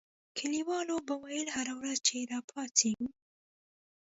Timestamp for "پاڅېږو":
2.49-3.07